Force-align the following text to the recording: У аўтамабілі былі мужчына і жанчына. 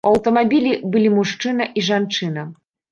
У 0.09 0.11
аўтамабілі 0.11 0.71
былі 0.95 1.11
мужчына 1.19 1.71
і 1.77 1.89
жанчына. 1.93 2.53